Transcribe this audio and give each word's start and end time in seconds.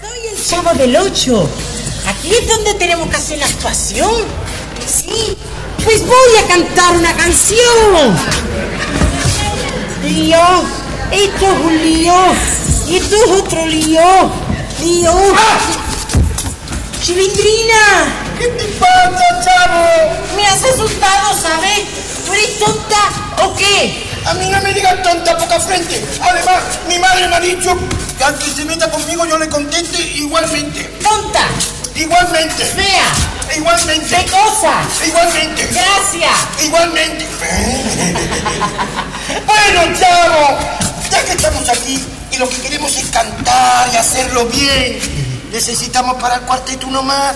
Soy 0.00 0.26
el 0.32 0.46
chavo 0.46 0.74
del 0.74 0.96
8. 0.96 1.48
Aquí 2.06 2.30
es 2.30 2.48
donde 2.48 2.74
tenemos 2.74 3.08
que 3.08 3.16
hacer 3.16 3.38
la 3.38 3.46
actuación. 3.46 4.12
Sí, 4.86 5.36
pues 5.82 6.06
voy 6.06 6.36
a 6.42 6.48
cantar 6.48 6.96
una 6.96 7.14
canción. 7.16 8.16
Lío, 10.04 10.38
esto 11.12 11.46
es 11.46 11.60
un 11.60 11.82
lío. 11.82 12.14
Y 12.88 12.96
esto 12.96 13.16
es 13.16 13.30
otro 13.30 13.66
lío. 13.66 14.30
Lío. 14.82 15.12
Chilindrina. 17.02 18.34
¿Qué 18.38 18.46
te 18.48 18.64
pasa, 18.64 19.42
chavo? 19.44 20.36
Me 20.36 20.46
has 20.46 20.62
asustado, 20.64 21.40
¿sabes? 21.40 21.84
¿Tú 22.26 22.32
eres 22.32 22.58
tonta 22.58 23.44
o 23.44 23.54
qué? 23.54 24.03
A 24.26 24.34
mí 24.34 24.48
no 24.48 24.60
me 24.62 24.72
digas 24.72 25.02
tonta 25.02 25.36
poca 25.36 25.60
frente. 25.60 26.02
Además, 26.20 26.62
mi 26.88 26.98
madre 26.98 27.28
me 27.28 27.36
ha 27.36 27.40
dicho 27.40 27.76
que 28.16 28.24
aunque 28.24 28.46
se 28.46 28.64
meta 28.64 28.90
conmigo 28.90 29.26
yo 29.26 29.36
le 29.38 29.48
conteste 29.48 30.00
igualmente. 30.00 30.82
Tonta. 31.02 31.42
Igualmente. 31.94 32.64
Fea. 32.64 33.56
Igualmente. 33.56 34.16
Pecosa. 34.16 34.82
Igualmente. 35.06 35.66
Gracias. 35.66 36.64
Igualmente. 36.64 37.26
bueno, 39.46 39.98
chavo, 39.98 40.58
ya 41.10 41.24
que 41.24 41.32
estamos 41.32 41.68
aquí 41.68 42.02
y 42.32 42.36
lo 42.38 42.48
que 42.48 42.56
queremos 42.56 42.96
es 42.96 43.06
cantar 43.10 43.90
y 43.92 43.96
hacerlo 43.96 44.46
bien, 44.46 44.98
necesitamos 45.52 46.20
para 46.20 46.36
el 46.36 46.40
cuarteto 46.42 46.86
uno 46.88 47.02
más. 47.02 47.34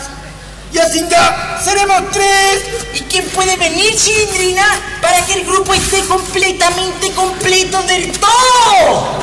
Y 0.73 0.79
así 0.79 1.05
ya 1.11 1.61
seremos 1.65 2.11
tres. 2.13 2.65
¿Y 2.95 3.01
quién 3.03 3.25
puede 3.31 3.57
venir, 3.57 3.95
Chilindrina, 3.97 4.67
para 5.01 5.25
que 5.25 5.35
el 5.35 5.45
grupo 5.47 5.73
esté 5.75 6.01
completamente 6.07 7.11
completo 7.13 7.83
del 7.85 8.13
todo? 8.19 9.19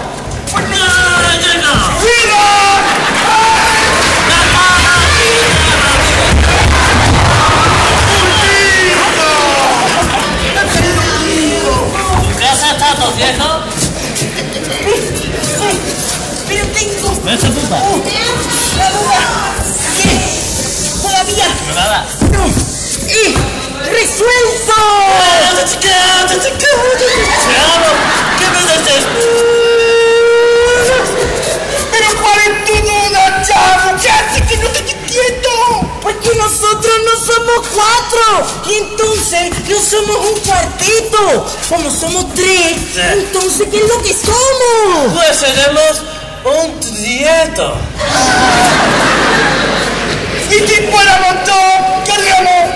¡Viva! 2.02 2.46
¿Qué 12.38 12.46
has 12.46 12.64
estado, 12.64 13.12
viejo? 13.14 13.60
Pero 16.48 16.66
tengo 16.68 17.22
Vete 17.24 17.48
puta. 17.48 17.80
la 18.78 18.92
duda. 18.92 19.55
¡Y 23.08 23.36
resuelto! 23.90 24.76
¿qué? 25.80 25.96
Pero 31.92 32.22
¿cuál 32.22 32.40
es 32.40 32.66
tu 32.66 32.74
duda, 32.74 33.44
chavo? 33.48 34.02
¿Qué 34.02 34.10
hace 34.10 34.42
que 34.46 34.58
no 34.58 34.70
te 34.70 34.84
quieto? 34.84 35.50
Porque 36.02 36.30
nosotros 36.36 36.94
no 37.06 37.26
somos 37.26 37.68
cuatro. 37.74 38.48
Y 38.70 38.74
entonces 38.76 39.52
no 39.68 39.80
somos 39.80 40.18
un 40.32 40.40
cuarteto. 40.40 41.46
Como 41.70 41.90
somos 41.90 42.34
tres, 42.34 42.78
entonces 42.96 43.68
¿qué 43.72 43.78
es 43.78 43.88
lo 43.88 44.02
que 44.02 44.14
somos? 44.14 45.14
Pues 45.14 45.38
seremos 45.38 46.02
un 46.44 46.80
trieto. 46.80 47.76
¿Y 50.50 50.54
si 50.54 50.88
fuéramos 50.92 51.46
dos? 51.46 52.04
¿Qué 52.06 52.12
haríamos? 52.12 52.74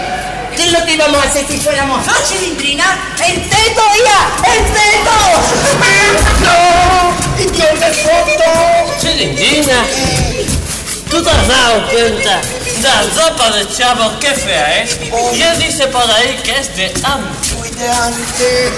¿Qué 0.55 0.63
es 0.63 0.71
lo 0.71 0.78
que 0.89 0.95
íbamos 0.95 1.23
a 1.23 1.29
hacer 1.29 1.45
si 1.47 1.57
fuéramos 1.59 2.03
dos, 2.03 2.15
Chilindrina? 2.27 3.15
¡El 3.23 3.47
teto, 3.47 3.81
hija! 3.95 4.21
¡El 4.51 4.65
teto! 4.73 5.15
¡No! 6.41 7.43
¿Y 7.43 7.45
quién 7.47 7.79
de 7.79 7.93
foto? 7.93 8.97
Chilindrina, 8.99 9.85
¿tú 11.11 11.21
te 11.21 11.29
has 11.29 11.47
dado 11.47 11.87
cuenta 11.91 12.41
de 12.41 12.81
la 12.81 13.03
ropa 13.03 13.51
de 13.51 13.69
chavo 13.69 14.19
qué 14.19 14.33
fea 14.33 14.81
es? 14.81 14.97
Y 15.35 15.41
él 15.43 15.59
dice 15.59 15.85
por 15.87 16.09
ahí 16.09 16.39
que 16.43 16.57
es 16.57 16.75
de 16.75 16.85
antes. 17.03 17.53
Muy 17.53 17.69
de 17.69 17.87
antes. 17.87 18.71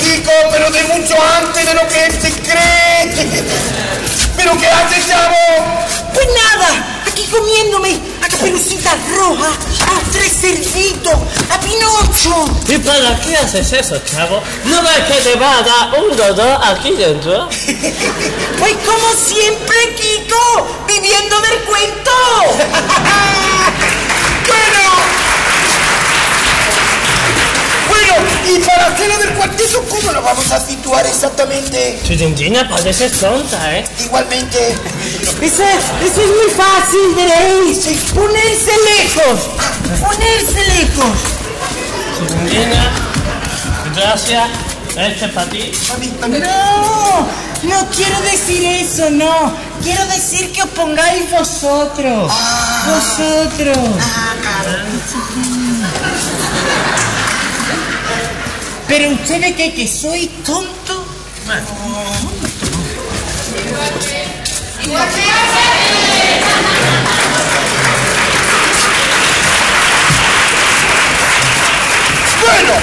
Chico, 0.00 0.30
pero 0.52 0.70
de 0.70 0.84
mucho 0.84 1.16
antes 1.38 1.66
de 1.66 1.74
lo 1.74 1.88
que 1.88 2.04
él 2.04 2.12
se 2.22 2.32
cree. 2.40 3.44
¿Pero 4.36 4.56
qué 4.58 4.68
hace, 4.68 5.08
chavo? 5.08 5.34
Pues 6.12 6.26
nada, 6.28 7.02
aquí 7.08 7.26
comiéndome 7.26 8.13
a 8.44 8.46
Caperucita 8.46 8.90
Roja, 9.16 9.48
a 9.48 10.10
Tres 10.12 10.32
Cerditos, 10.40 11.14
a 11.50 11.58
Pinocho. 11.60 12.44
¿Y 12.68 12.78
para 12.78 13.18
qué 13.20 13.36
haces 13.36 13.72
eso, 13.72 13.98
chavo? 14.04 14.42
¿No 14.66 14.82
ves 14.82 15.04
que 15.08 15.30
te 15.30 15.34
va 15.36 15.58
a 15.58 15.62
dar 15.62 16.00
un 16.02 16.16
dolor 16.16 16.58
aquí 16.62 16.92
dentro? 16.92 17.48
Pues 18.58 18.76
como 18.86 19.12
siempre, 19.14 19.76
Kiko, 19.96 20.84
viviendo 20.86 21.40
del 21.40 21.58
cuento. 21.64 22.10
Bueno, 24.46 24.93
y 28.46 28.58
para 28.60 28.86
hacer 28.86 29.08
lo 29.08 29.18
del 29.18 29.30
cuarteto, 29.34 29.84
¿cómo 29.88 30.12
lo 30.12 30.22
vamos 30.22 30.50
a 30.50 30.60
situar 30.60 31.06
exactamente? 31.06 32.00
Chilindrina, 32.04 32.68
pareces 32.68 33.18
tonta, 33.18 33.78
¿eh? 33.78 33.84
Igualmente. 34.04 34.58
Eso, 35.42 35.62
eso 35.62 36.20
es 36.20 36.28
muy 36.28 36.50
fácil, 36.56 37.14
veréis. 37.14 37.78
Ponerse 38.12 38.72
lejos. 38.96 39.40
Ponerse 40.00 40.64
lejos. 40.74 41.18
Chilindrina, 42.16 42.90
gracias. 43.94 44.48
Este 44.96 45.28
para 45.28 45.50
ti. 45.50 45.72
No, 46.28 47.26
no 47.64 47.86
quiero 47.90 48.20
decir 48.20 48.64
eso, 48.64 49.10
no. 49.10 49.52
Quiero 49.82 50.06
decir 50.06 50.52
que 50.52 50.62
os 50.62 50.68
pongáis 50.68 51.28
vosotros. 51.32 52.32
Vosotros. 52.86 53.78
Pero 58.88 59.10
ustedes 59.10 59.54
que, 59.56 59.72
que 59.74 59.88
soy 59.88 60.28
tonto. 60.44 61.06
Bueno, 72.40 72.74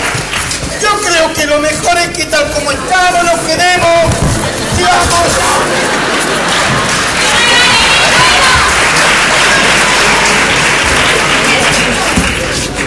yo 0.81 1.01
creo 1.01 1.33
que 1.33 1.45
lo 1.45 1.59
mejor 1.59 1.97
es 1.99 2.09
que 2.09 2.25
tal 2.25 2.51
como 2.51 2.71
estamos 2.71 3.23
nos 3.23 3.39
quedemos. 3.41 4.05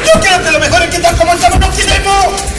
Yo 0.05 0.21
creo 0.21 0.43
que 0.43 0.51
lo 0.51 0.59
mejor 0.61 0.83
es 0.83 0.89
que 0.91 0.99
tal 0.99 1.17
como 1.17 1.33
estamos 1.33 1.61
nos 1.61 1.75
quedemos. 1.75 2.54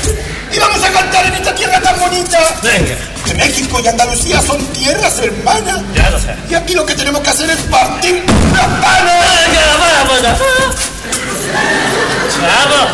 Y 0.56 0.60
vamos 0.60 0.82
a 0.84 0.90
cantar 0.90 1.26
en 1.26 1.34
esta 1.34 1.54
tierra 1.54 1.82
tan 1.82 2.00
bonita. 2.00 2.40
Venga, 2.64 2.96
Que 3.26 3.34
México 3.34 3.80
y 3.84 3.88
Andalucía 3.88 4.42
son 4.42 4.66
tierras 4.68 5.20
hermanas. 5.20 5.82
ya 5.94 6.10
lo 6.10 6.18
sé. 6.20 6.34
Y 6.50 6.56
aquí 6.56 6.74
lo 6.74 6.86
que 6.86 6.96
tenemos 6.96 7.22
que 7.22 7.30
hacer 7.30 7.50
es 7.50 7.58
partir 7.64 8.24
las 8.54 8.66
panas. 8.66 9.14
Venga, 9.48 9.66
vámonos. 10.08 10.40
Chavo, 12.36 12.88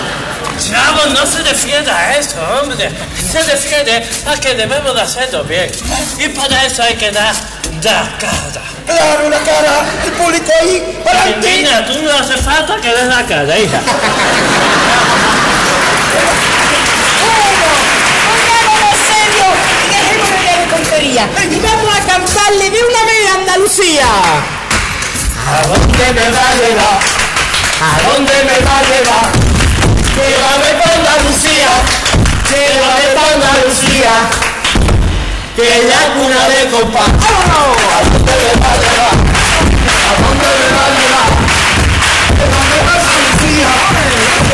chavo, 0.60 1.14
no 1.14 1.26
se 1.26 1.44
refiere 1.44 1.92
a 1.92 2.18
eso, 2.18 2.36
hombre. 2.62 2.90
Se 3.32 3.42
refiere 3.44 4.04
a 4.26 4.36
que 4.40 4.56
debemos 4.56 4.96
de 4.96 5.02
hacerlo 5.02 5.44
bien. 5.44 5.72
Y 6.18 6.30
para 6.30 6.66
eso 6.66 6.82
hay 6.82 6.96
que 6.96 7.12
dar 7.12 7.36
la 7.84 8.18
cara. 8.20 8.62
Claro, 8.88 9.30
la 9.30 9.40
cara, 9.40 9.86
el 10.04 10.12
público 10.14 10.52
ahí, 10.62 11.00
para 11.04 11.24
ti. 11.26 11.34
Chilindrina, 11.34 11.86
tú 11.86 12.02
no 12.02 12.12
hace 12.12 12.38
falta 12.38 12.78
que 12.82 12.90
des 12.90 13.06
la 13.06 13.24
cara, 13.26 13.60
hija. 13.60 13.80
Bueno, 17.22 17.66
pongámonos 18.28 18.98
serio 19.08 19.48
y 19.84 19.88
dejémonos 19.92 20.44
ya 20.46 20.60
de 20.60 20.66
Y 21.22 21.60
vamos 21.60 21.94
a 21.94 22.00
cantarle 22.04 22.70
de 22.72 22.80
una 22.84 23.06
vez 23.06 23.30
a 23.30 23.36
Andalucía. 23.36 24.08
¿A 25.48 25.68
dónde 25.68 26.14
me 26.14 26.32
va 26.32 26.50
a 26.50 26.56
llevar? 26.56 27.00
¿A 27.80 28.02
dónde 28.10 28.34
me 28.44 28.58
va 28.66 28.78
a 28.78 28.84
llevar? 28.90 29.30
Llévame 30.16 30.72
pa' 30.82 30.92
Andalucía, 30.98 31.72
llévame 32.50 33.06
pa' 33.14 33.30
Andalucía. 33.36 34.14
que 35.56 35.70
la 35.88 36.02
cuna 36.14 36.42
de 36.50 36.70
compa. 36.72 37.06
Y 42.34 42.46
yo 42.72 42.84
más. 42.86 43.04
Y 43.44 44.51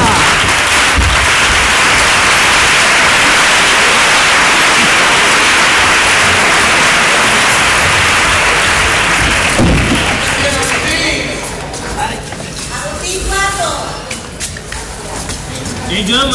yo 15.90 16.28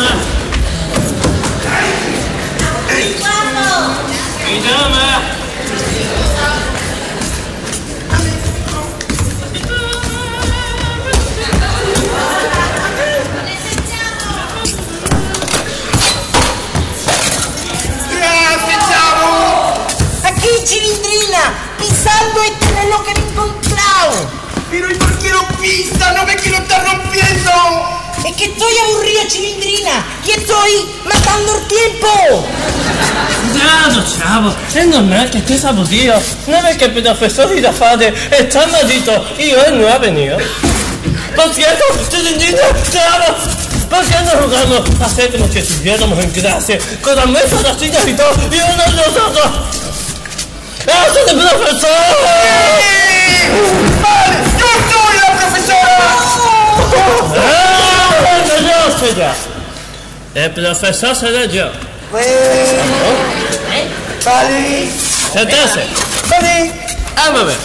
más. 4.90 5.31
Es 34.92 34.98
normal 34.98 35.30
que 35.30 35.38
estés 35.38 35.64
aburrido. 35.64 36.14
¿No 36.46 36.62
ves 36.62 36.76
que 36.76 36.84
el 36.84 36.92
profesor 36.92 37.56
Irafade 37.56 38.12
está 38.38 38.66
maldito 38.66 39.24
y 39.38 39.52
hoy 39.52 39.72
no 39.72 39.88
ha 39.88 39.98
venido? 39.98 40.36
Por 41.34 41.54
cierto, 41.54 41.84
Chilindrina, 42.10 42.60
chavo, 42.92 43.36
¿por 43.88 44.04
qué 44.04 44.16
no 44.24 44.30
jugamos 44.42 45.00
a 45.00 45.04
hacer 45.06 45.32
como 45.32 45.48
si 45.48 45.60
estuviéramos 45.60 46.18
en 46.18 46.30
clase? 46.30 46.78
Con 47.00 47.16
las 47.16 47.26
mesas, 47.26 47.62
las 47.62 47.78
sillas 47.78 48.06
y 48.06 48.12
todo, 48.12 48.34
y 48.50 48.56
uno 48.56 48.84
de 48.84 48.92
nosotros. 48.92 49.50
¡Ah, 50.86 51.06
soy 51.12 51.22
el 51.28 51.40
profesor! 51.40 51.90
¡Vale! 54.02 54.36
¡Yo 54.58 54.66
soy 54.92 55.14
la 55.20 55.30
profesora! 55.38 55.98
¡Ah, 57.38 58.14
bueno, 58.20 58.54
yo 58.68 58.98
soy 58.98 59.14
ya! 59.16 59.34
El 60.34 60.50
profesor 60.50 61.16
seré 61.16 61.48
yo. 61.48 61.70
Bueno, 62.10 62.28
vale. 64.24 64.88
Entonces, 65.34 65.84
Vale. 66.28 66.72
vamos 67.16 67.40
a 67.40 67.44
ver. 67.44 67.56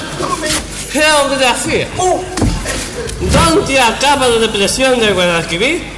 Geografía. 0.91 1.87
Uh, 1.97 2.21
¿Dónde 3.31 3.79
acaba 3.79 4.27
la 4.27 4.39
depresión 4.39 4.99
del 4.99 5.13
Guadalquivir? 5.13 5.95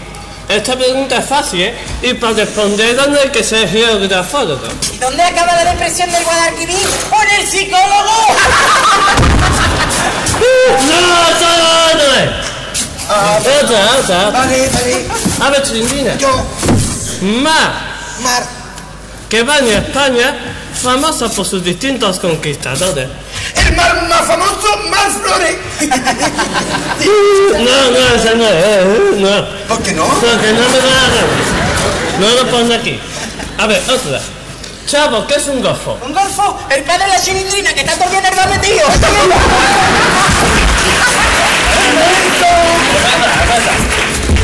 Esta 0.49 0.75
pregunta 0.75 1.17
es 1.17 1.25
fácil, 1.25 1.61
¿eh? 1.61 1.75
Y 2.01 2.13
para 2.15 2.33
responderla 2.33 3.05
no 3.05 3.19
hay 3.19 3.29
que 3.29 3.43
ser 3.43 3.69
geografólogo. 3.69 4.67
¿Dónde 4.99 5.21
acaba 5.21 5.53
la 5.55 5.71
depresión 5.73 6.11
del 6.11 6.23
Guadalquivir? 6.23 6.87
¡Con 7.09 7.27
el 7.39 7.47
psicólogo! 7.47 8.35
¡No, 10.87 11.29
eso 11.29 11.49
no 11.97 12.15
es! 12.15 12.29
Otra, 13.63 13.79
otra. 13.99 14.29
vale, 14.31 14.69
vale. 14.73 15.07
A 15.41 15.49
ver, 15.51 15.63
Chilindrina. 15.63 16.15
Yo, 16.17 16.29
Mar, 17.21 17.73
Mar. 18.21 18.58
Que 19.29 19.39
en 19.39 19.67
España, 19.67 20.35
famosa 20.73 21.29
por 21.29 21.45
sus 21.45 21.63
distintos 21.63 22.19
conquistadores. 22.19 23.07
El 23.55 23.75
mar 23.75 24.07
más 24.09 24.25
famoso, 24.25 24.77
Mar 24.89 25.11
Flores. 25.11 25.55
No, 26.99 27.91
no, 27.91 27.97
ese 28.15 28.35
no 28.35 28.45
es, 28.45 28.53
eh, 28.53 29.13
no. 29.17 29.45
¿Por 29.67 29.83
qué 29.83 29.91
no? 29.93 30.05
Porque 30.05 30.53
no 30.53 30.69
me 30.69 30.77
da. 30.77 31.09
No 32.19 32.29
lo 32.29 32.51
pone 32.51 32.75
aquí. 32.75 32.99
A 33.57 33.67
ver, 33.67 33.81
otra. 33.89 34.21
Chavo, 34.85 35.25
¿qué 35.27 35.35
es 35.35 35.47
un 35.47 35.61
golfo? 35.61 35.97
Un 36.05 36.13
golfo, 36.13 36.59
el 36.69 36.83
padre 36.83 37.05
de 37.05 37.11
la 37.11 37.21
chilindrina, 37.21 37.73
que 37.73 37.81
está 37.81 37.95
todo 37.95 38.09
bien 38.09 38.23
nervado 38.23 38.49
metido. 38.49 38.85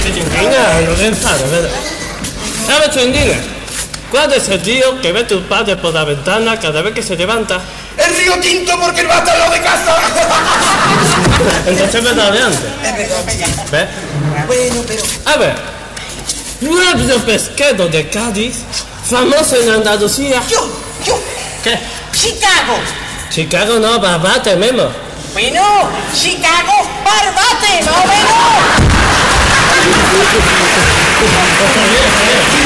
Chilindrina, 0.03 0.81
no 0.81 1.01
enfades, 1.01 1.51
¿verdad? 1.51 1.71
A 2.73 2.79
ver, 2.79 2.89
Chilindrina. 2.91 3.54
¿Cuál 4.15 4.31
es 4.31 4.47
el 4.47 4.61
río 4.61 5.01
que 5.01 5.11
ve 5.11 5.25
tu 5.25 5.41
padre 5.41 5.75
por 5.75 5.93
la 5.93 6.05
ventana 6.05 6.57
cada 6.57 6.81
vez 6.81 6.93
que 6.93 7.03
se 7.03 7.17
levanta? 7.17 7.59
El 7.97 8.15
río 8.15 8.39
Tinto 8.39 8.79
porque 8.79 9.01
al 9.01 9.09
lado 9.09 9.51
de 9.51 9.61
casa. 9.61 9.97
Entonces 11.67 12.01
me 12.01 12.13
da 12.13 12.31
de 12.31 12.39
antes. 12.39 12.61
Es 12.81 12.97
verdad. 12.97 13.25
¿Ves? 13.71 13.87
Bueno, 14.47 14.83
pero... 14.87 15.03
A 15.25 15.35
ver. 15.35 15.55
Pueblo 16.61 17.17
pesquero 17.25 17.89
de 17.89 18.09
Cádiz, 18.09 18.59
famoso 19.03 19.57
en 19.57 19.69
Andalucía. 19.69 20.41
Yo, 20.49 20.65
yo, 21.05 21.19
¿Qué? 21.61 21.77
Chicago. 22.13 22.79
Chicago 23.29 23.79
no, 23.79 23.99
Barbate, 23.99 24.55
Memo. 24.55 24.87
Bueno, 25.33 25.89
Chicago, 26.13 26.87
barbate, 27.03 27.83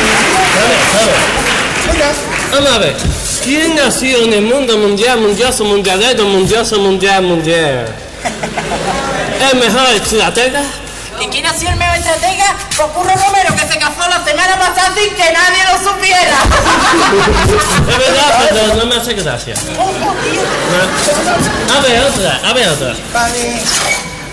más 0.68 1.02
o 1.02 1.06
menos. 1.06 1.94
Mira, 1.94 2.10
Vamos 2.52 2.72
a 2.72 2.78
ver. 2.80 2.96
¿Quién 3.44 3.76
nació 3.76 4.18
en 4.24 4.34
el 4.34 4.42
mundo 4.42 4.78
mundial, 4.78 5.20
mundioso, 5.20 5.64
mundialero, 5.64 6.26
mundioso, 6.26 6.78
mundial, 6.80 7.22
mundial? 7.24 7.88
¿El 9.52 9.58
mejor 9.60 9.88
estratega? 9.96 10.62
¿Y 11.22 11.28
quién 11.28 11.46
ha 11.46 11.54
sido 11.54 11.72
el 11.72 11.78
mejor 11.78 11.98
estratega? 11.98 12.56
Pues 12.76 12.88
Curro 12.90 13.14
Romero, 13.14 13.56
que 13.56 13.68
se 13.74 13.80
casó 13.80 14.10
la 14.10 14.24
semana 14.26 14.60
pasada 14.60 14.94
sin 14.96 15.14
que 15.16 15.32
nadie 15.32 15.64
lo 15.72 15.78
supiera. 15.92 16.38
Es 17.90 17.98
verdad, 17.98 18.50
pero 18.50 18.76
no 18.76 18.86
me 18.86 18.96
hace 18.96 19.14
gracia. 19.14 19.56
No. 19.76 19.84
A 21.76 21.80
ver, 21.82 22.04
otra, 22.04 22.40
a 22.44 22.54
ver, 22.54 22.68
otra. 22.70 22.94
vale. 23.14 23.62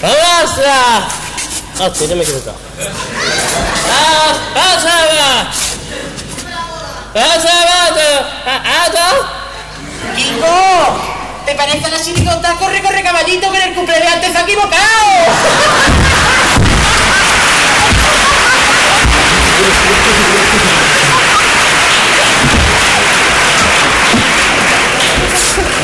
¡Pasa! 0.01 1.09
Hostia, 1.79 2.07
ya 2.09 2.15
me 2.15 2.21
he 2.21 2.25
equivocado. 2.25 2.57
¡Ah, 3.93 4.33
pásala! 4.55 5.51
¡Pásala! 7.17 8.29
¡Ah, 8.45 8.91
Kiko, 10.15 11.47
¿te 11.47 11.55
parece 11.55 11.91
la 11.91 11.99
chirigota? 11.99 12.53
Corre, 12.59 12.83
corre, 12.83 13.03
caballito, 13.03 13.51
que 13.51 13.57
en 13.57 13.69
el 13.71 13.75
cumpleaños 13.75 14.21
te 14.21 14.33
se 14.33 14.37
ha 14.37 14.43
equivocado. 14.43 14.77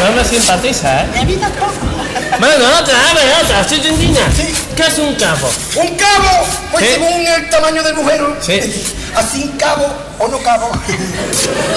No 0.04 0.12
me 0.12 0.24
simpatiza, 0.26 1.00
¿eh? 1.00 1.06
Me 1.14 1.24
vi 1.24 1.36
tampoco. 1.36 1.72
Bueno, 2.40 2.64
otra, 2.78 3.10
a 3.10 3.14
ver, 3.14 3.32
otra, 3.42 3.66
Chilindrina. 3.66 4.20
¿Qué 4.76 4.82
es 4.82 4.98
un 4.98 5.14
cabo? 5.14 5.50
¿Un 5.76 5.96
cabo? 5.96 6.46
Pues 6.72 6.90
según 6.90 7.26
el 7.26 7.48
tamaño 7.48 7.82
del 7.82 7.94
agujero. 7.94 8.36
Sí. 8.42 8.60
Así 9.16 9.52
cabo 9.58 9.86
o 10.18 10.28
no 10.28 10.38
cabo. 10.38 10.70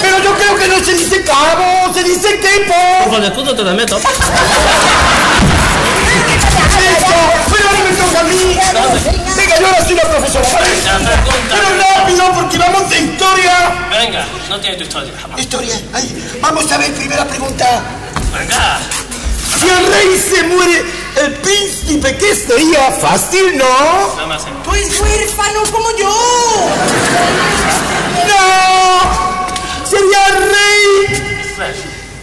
Pero 0.02 0.20
yo 0.20 0.36
creo 0.36 0.56
que 0.56 0.68
no 0.68 0.84
se 0.84 0.94
dice 0.94 1.24
cabo, 1.24 1.94
se 1.94 2.04
dice 2.04 2.40
quepo. 2.40 3.10
Por 3.10 3.24
el 3.24 3.34
culo 3.34 3.56
te 3.56 3.64
la 3.64 3.74
meto. 3.74 3.98
Listo. 3.98 4.08
Pero 7.52 7.70
ahora 7.70 7.84
me 7.84 7.92
toca 7.96 8.20
a 8.20 8.24
mí. 8.24 8.58
Venga, 9.36 9.60
yo 9.60 9.68
ahora 9.68 9.86
soy 9.86 9.96
la 9.96 10.04
profesora. 10.04 10.48
Pero 11.50 11.68
rápido, 11.78 12.34
porque 12.34 12.58
vamos 12.58 12.90
de 12.90 13.00
historia. 13.00 13.88
Venga, 13.92 14.26
no 14.50 14.60
tiene 14.60 14.78
tu 14.78 14.84
historia. 14.84 15.14
Vamos. 15.22 15.40
Historia. 15.40 15.76
Ay, 15.94 16.38
vamos 16.42 16.72
a 16.72 16.78
ver, 16.78 16.94
primera 16.94 17.26
pregunta. 17.26 17.82
Venga. 18.38 18.80
Si 19.60 19.68
el 19.70 19.88
rey 19.88 20.24
se 20.30 20.44
muere, 20.44 20.84
el 21.24 21.34
príncipe, 21.36 22.18
¿qué 22.18 22.36
sería? 22.36 22.92
Fácil, 22.92 23.58
¿no? 23.58 24.16
Nada 24.16 24.28
más. 24.28 24.44
Pues 24.66 25.00
huérfano 25.00 25.62
como 25.72 25.92
yo. 25.98 26.14
¡No! 28.28 29.90
Sería 29.90 30.28
el 30.28 30.38
rey. 30.52 31.36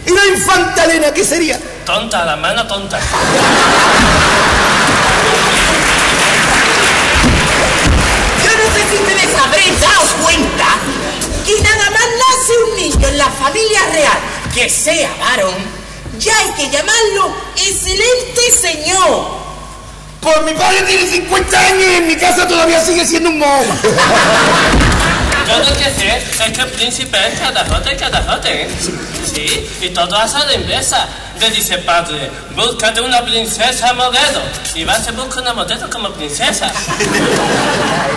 ¿Y 0.07 0.11
la 0.11 0.27
infanta 0.27 0.85
Elena 0.85 1.13
qué 1.15 1.25
sería? 1.25 1.59
Tonta, 1.87 2.25
la 2.25 2.37
mano 2.37 2.67
tonta. 2.67 2.99
Yo 8.45 8.51
no 8.51 8.75
sé 8.75 8.81
si 8.91 8.97
ustedes 8.97 9.41
habréis 9.41 9.81
dado 9.81 10.03
cuenta 10.23 10.67
que 11.47 11.61
nada 11.63 11.91
más 11.91 12.03
nace 12.03 12.53
un 12.69 12.77
niño 12.77 13.09
en 13.09 13.19
la 13.19 13.31
familia 13.31 13.81
real 13.93 14.19
que 14.55 14.69
sea 14.69 15.11
varón, 15.19 15.55
ya 16.23 16.39
hay 16.39 16.53
que 16.53 16.71
llamarlo 16.71 17.35
excelente 17.57 18.41
señor. 18.61 19.43
Pues 20.21 20.43
mi 20.43 20.53
padre 20.53 20.83
tiene 20.83 21.07
50 21.07 21.59
años 21.59 21.85
y 21.85 21.95
en 21.97 22.07
mi 22.07 22.17
casa 22.17 22.47
todavía 22.47 22.81
sigue 22.85 23.05
siendo 23.05 23.29
un 23.31 23.39
moho. 23.39 23.65
Yo 25.49 25.59
lo 25.59 25.77
que 25.77 25.85
sé 25.85 26.17
es 26.17 26.53
que 26.53 26.61
el 26.61 26.69
príncipe 26.69 27.19
es 27.27 27.41
cadajote, 27.41 27.97
cadajote. 27.97 28.69
Sí, 29.35 29.69
y 29.81 29.89
todo 29.89 30.17
hace 30.17 30.37
a 30.37 30.45
la 30.45 30.55
inversa. 30.55 31.09
Le 31.41 31.51
dice 31.51 31.79
padre, 31.79 32.31
búscate 32.55 33.01
una 33.01 33.25
princesa 33.25 33.93
modelo. 33.95 34.43
Y 34.77 34.85
va 34.85 34.95
se 35.03 35.11
busca 35.11 35.41
una 35.41 35.55
modelo 35.55 35.91
como 35.91 36.11
princesa. 36.11 36.71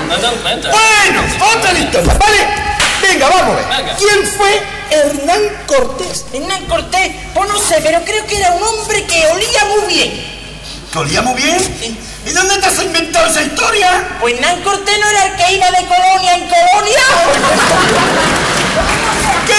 No 0.07 0.15
lo 0.17 0.33
encuentra. 0.33 0.71
Bueno, 0.71 1.21
otra 1.57 1.71
historia, 1.73 2.13
¿vale? 2.13 2.64
Venga, 3.07 3.29
vamos. 3.29 3.55
Venga. 3.69 3.95
¿Quién 3.95 4.27
fue 4.27 4.61
Hernán 4.89 5.41
Cortés? 5.67 6.25
Hernán 6.33 6.65
Cortés, 6.65 7.11
pues 7.33 7.49
no 7.49 7.57
sé, 7.59 7.79
pero 7.83 8.03
creo 8.03 8.25
que 8.25 8.37
era 8.37 8.51
un 8.51 8.63
hombre 8.63 9.05
que 9.05 9.27
olía 9.27 9.65
muy 9.65 9.85
bien. 9.93 10.35
¿Te 10.91 10.99
olía 10.99 11.21
muy 11.21 11.39
bien? 11.41 11.57
¿Y 12.25 12.31
dónde 12.31 12.57
te 12.57 12.65
has 12.65 12.81
inventado 12.81 13.27
esa 13.27 13.43
historia? 13.43 14.17
Pues 14.19 14.33
Hernán 14.33 14.61
Cortés 14.63 14.99
no 14.99 15.07
era 15.09 15.25
el 15.25 15.35
que 15.35 15.53
iba 15.53 15.69
de 15.71 15.85
colonia 15.85 16.35
en 16.35 16.49
colonia. 16.49 16.99
¿Qué 19.47 19.53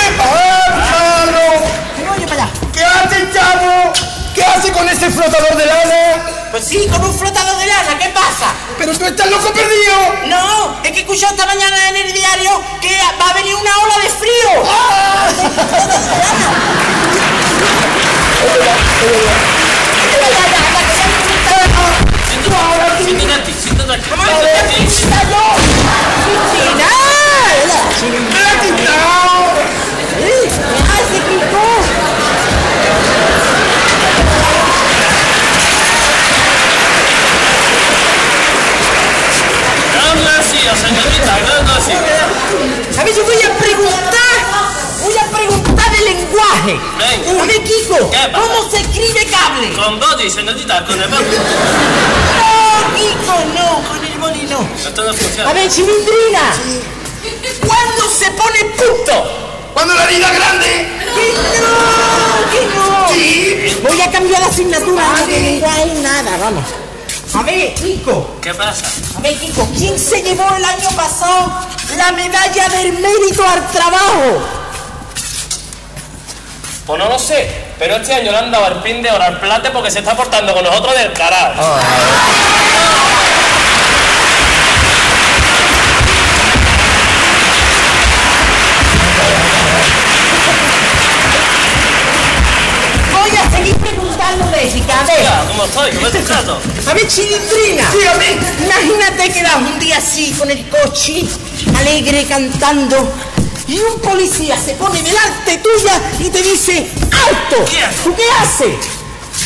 para 2.27 2.43
allá. 2.43 2.53
¿Qué 2.73 2.85
hace, 2.85 3.33
chavo? 3.33 3.93
¿Qué 4.35 4.43
hace 4.43 4.73
con 4.73 4.89
ese 4.89 5.09
flotador 5.11 5.57
de 5.57 5.67
lana? 5.67 6.36
Pues 6.51 6.65
sí, 6.65 6.87
con 6.91 7.05
un 7.05 7.13
flotador 7.19 7.59
de 7.59 7.67
lana, 7.67 7.99
¿qué 7.99 8.09
pasa? 8.11 8.55
Pero 8.79 8.97
tú 8.97 9.05
estás 9.05 9.31
loco 9.31 9.53
perdido. 9.53 9.93
No, 10.27 10.81
es 10.83 10.93
que 10.93 11.01
escuché 11.01 11.27
esta 11.27 11.45
mañana 11.45 11.89
en 11.91 11.97
el 11.97 12.13
diario 12.13 12.63
que 12.81 12.99
va 13.21 13.31
a 13.31 13.33
venir 13.35 13.55
una 13.55 13.79
ola 13.79 13.99
de 13.99 14.09
frío. 14.09 14.65
Siéntate 23.05 23.35
aquí, 23.35 23.53
siéntate 23.63 23.93
aquí. 23.93 24.11
¿Cómo 24.11 24.23
siéntate 24.25 24.59
aquí. 24.61 24.77
¡Cristina! 26.25 26.89
¡Me 28.33 28.41
la 28.41 28.51
ha 28.51 28.61
quitado! 28.61 29.07
¡Ay, 29.13 29.26
Con 50.27 50.49
el. 50.49 51.09
No, 51.09 51.19
Kiko, 52.97 53.37
no, 53.55 53.89
con 53.89 54.05
el 54.05 54.19
boli 54.19 54.43
no. 54.51 54.69
Esto 54.77 55.05
no 55.05 55.15
funciona. 55.15 55.51
A 55.51 55.53
ver, 55.53 55.71
Chilindrina, 55.71 56.53
¿cuándo 57.65 58.11
se 58.11 58.33
pone 58.33 58.65
punto? 58.77 59.71
Cuando 59.73 59.95
la 59.95 60.05
herida 60.05 60.33
grande. 60.33 60.89
¡Que 61.15 61.61
no! 61.61 62.51
¡Que 62.51 62.67
no! 62.75 63.09
Sí. 63.13 63.81
Voy 63.89 64.01
a 64.01 64.11
cambiar 64.11 64.41
la 64.41 64.49
asignatura 64.49 65.05
no 65.17 65.27
de 65.29 65.41
lenguaje 65.41 65.95
nada, 66.03 66.37
vamos. 66.39 66.65
A 67.33 67.43
ver, 67.45 67.75
Kiko, 67.75 68.39
¿Qué 68.43 68.53
pasa? 68.53 68.85
a 69.17 69.21
ver, 69.21 69.39
Kiko, 69.39 69.69
¿quién 69.79 69.97
se 69.97 70.23
llevó 70.23 70.49
el 70.57 70.65
año 70.65 70.89
pasado 70.97 71.53
la 71.97 72.11
medalla 72.11 72.69
del 72.71 72.95
mérito 72.95 73.47
al 73.47 73.71
trabajo? 73.71 74.43
Pues 76.85 76.99
no 76.99 77.09
lo 77.09 77.19
sé, 77.19 77.66
pero 77.79 77.97
este 77.97 78.15
año 78.15 78.31
le 78.31 78.39
han 78.39 78.51
dado 78.51 78.67
el 78.69 78.75
pin 78.83 79.03
de 79.03 79.11
oro 79.11 79.23
al 79.23 79.39
plate 79.39 79.71
porque 79.71 79.91
se 79.91 79.99
está 79.99 80.17
portando 80.17 80.55
con 80.55 80.65
nosotros 80.65 80.95
del 80.95 81.13
carajo. 81.13 81.79
Voy 93.13 93.37
a 93.37 93.51
seguir 93.51 93.77
preguntándole, 93.77 94.73
chica, 94.73 95.01
a 95.01 95.05
ver. 95.05 95.19
Mira, 95.19 95.45
¿cómo 95.49 95.65
estoy? 95.65 95.93
¿Cómo 95.93 96.07
estás 96.07 96.25
trato? 96.25 96.61
A 96.91 96.95
ver, 96.95 97.09
Chilindrina. 97.09 97.91
Dígame. 97.93 98.37
Imagínate 98.65 99.33
que 99.33 99.43
vas 99.43 99.57
un 99.57 99.79
día 99.79 99.99
así 99.99 100.33
con 100.39 100.51
el 100.51 100.67
coche, 100.69 101.25
alegre, 101.77 102.25
cantando, 102.27 103.13
y 103.69 103.79
un 103.79 104.01
policía 104.01 104.57
se 104.57 104.75
pone 104.75 105.03
delante 105.03 105.59
tuya 105.59 106.01
y 106.21 106.31
te 106.31 106.43
dice, 106.43 106.89
¡alto! 107.03 107.65
¿Qué? 107.71 107.85
¿Tú 108.05 108.15
qué 108.15 108.25
haces? 108.41 108.75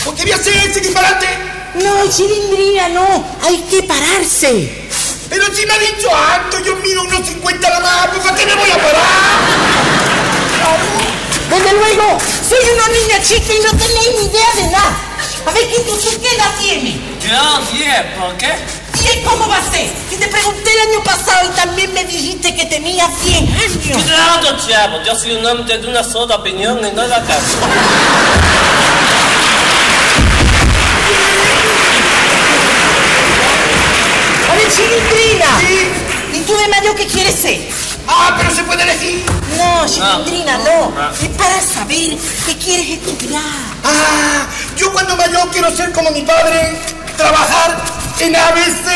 ¿Por 0.05 0.15
qué 0.15 0.23
voy 0.23 0.33
a 0.33 0.37
hacer 0.37 0.57
ese 0.57 0.81
disparate? 0.81 1.27
No, 1.75 2.11
Chilindrina, 2.11 2.89
no. 2.89 3.25
Hay 3.43 3.59
que 3.71 3.83
pararse. 3.83 4.89
Pero 5.29 5.45
si 5.55 5.65
me 5.65 5.73
ha 5.73 5.79
dicho 5.79 6.09
alto, 6.15 6.59
yo 6.61 6.77
mido 6.77 7.03
unos 7.03 7.27
50 7.27 7.71
la 7.71 7.81
más, 7.81 8.09
pues 8.09 8.21
¿para 8.21 8.37
qué 8.37 8.47
me 8.47 8.57
voy 8.57 8.71
a 8.71 8.77
parar? 8.77 9.01
Desde 11.49 11.73
luego, 11.73 12.19
soy 12.49 12.59
una 12.75 12.89
niña 12.89 13.23
chica 13.23 13.53
y 13.53 13.59
no 13.61 13.71
tenéis 13.71 14.11
ni 14.19 14.27
idea 14.27 14.55
de 14.57 14.63
nada. 14.71 14.97
A 15.47 15.51
ver, 15.53 15.65
¿tú 15.87 15.99
qué 16.21 16.37
edad 16.37 16.55
tienes? 16.61 16.95
Yo, 17.27 17.77
10, 17.77 18.03
¿por 18.19 18.37
qué? 18.37 18.80
¿Y 19.03 19.23
cómo 19.25 19.49
va 19.49 19.57
a 19.57 19.71
ser? 19.71 19.91
Que 20.11 20.17
te 20.17 20.29
pregunté 20.29 20.71
el 20.71 20.91
año 20.91 21.05
pasado 21.05 21.49
y 21.49 21.57
también 21.57 21.93
me 21.95 22.05
dijiste 22.05 22.55
que 22.55 22.67
tenía 22.67 23.09
100 23.23 23.49
años. 23.49 24.05
Claro, 24.05 24.57
chavo, 24.67 25.03
yo 25.05 25.15
soy 25.15 25.33
un 25.33 25.47
hombre 25.47 25.79
de 25.79 25.87
una 25.87 26.05
sola 26.05 26.37
opinión 26.37 26.79
y 26.79 26.93
no 26.93 27.07
la 27.07 27.23
caso. 27.23 27.59
Ver, 34.55 34.73
Chilindrina. 34.73 35.61
Sí. 35.61 35.89
¿Y 36.35 36.41
tú 36.41 36.57
de 36.57 36.69
mayor 36.69 36.95
qué 36.97 37.07
quieres 37.07 37.35
ser? 37.37 37.69
Ah, 38.07 38.35
pero 38.37 38.55
se 38.55 38.63
puede 38.65 38.83
elegir. 38.83 39.25
No, 39.57 39.87
Chilindrina, 39.87 40.59
no. 40.59 40.93
Ah. 40.99 41.11
Es 41.21 41.29
para 41.31 41.61
saber 41.61 42.17
qué 42.47 42.57
quieres 42.59 42.91
estudiar. 42.91 43.43
Ah, 43.85 44.47
yo 44.77 44.93
cuando 44.93 45.17
mayor 45.17 45.49
quiero 45.51 45.75
ser 45.75 45.93
como 45.93 46.11
mi 46.11 46.23
padre, 46.23 46.77
trabajar 47.17 48.00
en 48.21 48.37
ABC. 48.37 48.89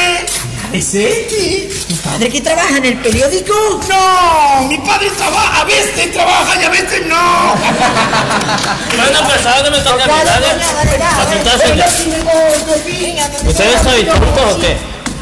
¿ABC? 0.68 0.80
Sí. 0.80 1.68
¿Tu 1.88 1.96
padre 1.96 2.28
que 2.28 2.40
trabaja 2.40 2.76
en 2.76 2.84
el 2.84 2.98
periódico? 2.98 3.54
No, 3.88 4.62
mi 4.68 4.78
padre 4.78 5.10
trabaja, 5.10 5.60
a 5.60 5.64
veces 5.64 6.12
trabaja 6.12 6.60
y 6.60 6.64
a 6.64 6.68
veces 6.70 7.06
no. 7.06 7.54
Bueno, 8.96 9.18
pues 9.26 9.46
ahora 9.46 9.70
me 9.70 9.78
toca 9.78 10.04
a 10.04 11.30
sentarse 11.30 11.72
¿Ustedes 13.46 13.84
me 13.84 13.90
sois 13.90 14.06
tontos 14.08 14.52
o 14.52 14.60
qué? 14.60 14.76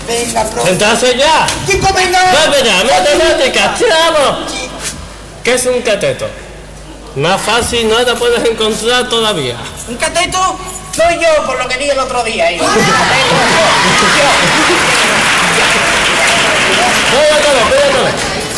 Venga, 0.07 0.45
profe. 0.45 0.69
¡Sentarse 0.69 1.17
ya! 1.17 1.47
Chico, 1.67 1.93
venga. 1.95 2.21
¡Venga 2.33 2.65
ya! 2.65 2.85
¡Matemáticas, 2.85 3.79
chavo! 3.79 4.39
¿Qué 5.45 5.55
es 5.55 5.67
un 5.67 5.81
cateto? 5.83 6.27
Más 7.17 7.41
fácil 7.41 7.89
no 7.89 8.01
la 8.01 8.15
puedes 8.15 8.45
encontrar 8.49 9.09
todavía. 9.09 9.57
¿Un 9.89 9.97
cateto? 9.97 10.59
Soy 10.95 11.19
yo, 11.19 11.47
por 11.47 11.59
lo 11.59 11.69
que 11.69 11.79
vi 11.79 11.89
el 11.89 11.99
otro 11.99 12.23
día. 12.23 12.53
Yo. 12.53 12.65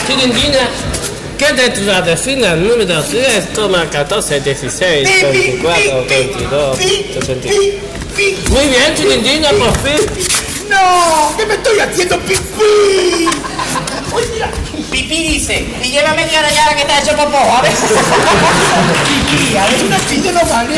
Chirindina, 0.06 0.68
¿qué 1.38 1.52
letra 1.52 2.02
define 2.02 2.46
el 2.48 2.68
número 2.68 3.02
3, 3.02 3.44
14, 3.90 4.40
16, 4.40 5.08
Pi, 5.08 5.14
pi, 5.14 5.22
24, 5.22 6.06
pi, 6.06 6.14
22, 6.14 6.76
pi, 6.78 7.10
61? 7.14 7.58
pi, 7.58 7.72
pi. 8.16 8.50
Muy 8.50 8.66
bien, 8.66 8.94
Chirindina, 8.96 9.50
por 9.50 9.72
fin. 9.78 10.28
No, 10.68 11.34
¿qué 11.36 11.46
me 11.46 11.54
estoy 11.54 11.78
haciendo 11.78 12.18
pipí? 12.20 13.28
Mira. 14.32 14.50
Pipí 14.94 15.24
dice, 15.24 15.66
y 15.82 15.90
lleva 15.90 16.14
media 16.14 16.48
ya 16.54 16.72
que 16.76 16.84
te 16.84 16.92
ha 16.92 17.00
hecho 17.00 17.16
popó, 17.16 17.36
a 17.36 17.62
ver. 17.62 17.72
Pipí, 19.08 19.56
a 19.56 19.66
ver, 19.66 19.84
una 19.86 19.98
silla 19.98 20.30
no 20.30 20.48
vale. 20.48 20.76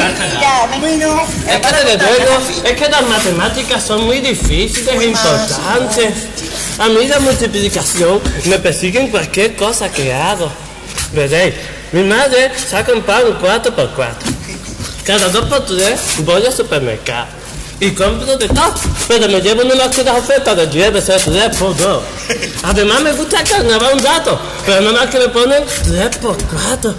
Bueno, 0.81 1.23
Es 1.47 1.61
que 1.61 1.99
luego, 1.99 2.39
es 2.65 2.73
que 2.73 2.89
las 2.89 3.03
matemáticas 3.07 3.85
son 3.85 4.07
muy 4.07 4.21
difíciles 4.21 4.89
e 4.89 5.05
importantes. 5.05 6.15
A 6.79 6.89
mí 6.89 7.07
la 7.07 7.21
multiplicación 7.21 8.23
me 8.47 8.59
persigue 8.59 9.01
en 9.01 9.09
cualquier 9.09 9.55
cosa 9.55 9.93
que 9.93 10.15
hago. 10.15 10.51
Veréis, 11.13 11.53
mi 11.93 12.03
madre 12.03 12.53
saca 12.57 12.95
un 12.95 13.03
pan 13.03 13.23
4 13.39 13.77
por 13.77 13.91
4 13.91 14.31
Cada 15.05 15.29
2 15.29 15.45
por 15.45 15.67
3 15.67 16.01
voy 16.25 16.47
al 16.47 16.53
supermercado 16.55 17.36
y 17.81 17.91
compro 17.91 18.37
de 18.37 18.49
todo, 18.49 18.75
pero 19.07 19.29
me 19.29 19.41
llevo 19.41 19.63
unas 19.63 19.95
cuantas 19.95 20.19
ofertas 20.19 20.57
de 20.57 20.67
10 20.67 20.93
veces 20.93 21.23
3 21.25 21.57
por 21.57 21.77
2. 21.77 22.03
Además 22.63 23.03
me 23.03 23.13
gusta 23.13 23.41
el 23.41 23.49
carnaval 23.49 23.95
un 23.95 23.99
rato, 24.03 24.41
pero 24.65 24.81
nada 24.81 25.05
más 25.05 25.07
que 25.11 25.19
me 25.19 25.29
ponen 25.29 25.63
3 25.85 26.17
por 26.17 26.37
4 26.43 26.95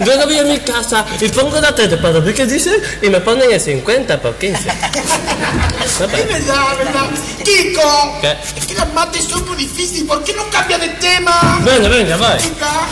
Yo 0.00 0.16
lo 0.16 0.26
vi 0.26 0.38
en 0.38 0.48
mi 0.48 0.58
casa 0.60 1.04
y 1.20 1.28
pongo 1.28 1.60
la 1.60 1.74
tele 1.74 1.96
para 1.96 2.20
ver 2.20 2.34
qué 2.34 2.46
dice 2.46 2.70
y 3.02 3.08
me 3.08 3.20
ponen 3.20 3.50
el 3.50 3.60
50 3.60 4.20
por 4.20 4.36
15. 4.36 4.58
es 5.84 5.98
verdad, 5.98 6.76
verdad. 6.78 7.10
Kiko, 7.44 8.18
¿Qué? 8.20 8.36
es 8.56 8.66
que 8.66 8.74
las 8.74 8.92
mates 8.94 9.24
son 9.24 9.46
muy 9.46 9.56
difíciles. 9.56 10.04
¿Por 10.04 10.22
qué 10.22 10.32
no 10.34 10.48
cambia 10.50 10.78
de 10.78 10.88
tema? 10.88 11.31
Venga, 11.72 11.88
venga. 11.88 12.16
Venga. 12.16 12.38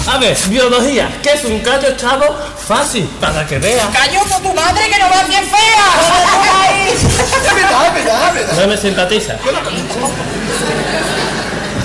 A 0.06 0.16
ver, 0.16 0.38
biología, 0.48 1.10
¿qué 1.22 1.32
es 1.34 1.44
un 1.44 1.60
callo 1.60 1.94
chavo? 1.98 2.24
Fácil, 2.66 3.04
para 3.20 3.46
que 3.46 3.58
vea. 3.58 3.86
Cayó 3.92 4.20
con 4.20 4.42
tu 4.42 4.54
madre 4.54 4.88
que 4.88 4.98
no 4.98 5.10
va 5.10 5.22
bien 5.24 5.44
fea. 5.44 5.84
No 8.56 8.66
me 8.66 8.76
simpatiza. 8.78 9.36